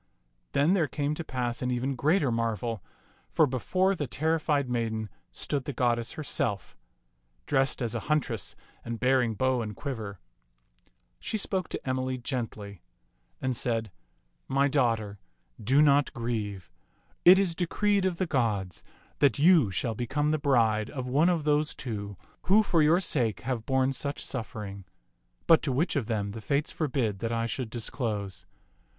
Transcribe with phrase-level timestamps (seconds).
[0.53, 2.83] Then there came to pass an even greater marvel,
[3.29, 6.75] for before the terrified maiden stood the goddess herself,
[7.45, 10.19] dressed as a huntress and bearing bow and quiver.
[11.19, 12.81] She spoke to Emily gently
[13.39, 13.91] and said.
[13.91, 13.99] 38 t^^ J^nxs^fB taU"
[14.55, 15.19] My daughter,
[15.63, 16.71] do not grieve.
[17.23, 18.83] It is decreed of the gods
[19.19, 23.41] that you shall become the bride of one of those two who for your sake
[23.41, 24.83] have borne such suffering;
[25.45, 28.47] but to which of them the Fates forbid that I should disclose.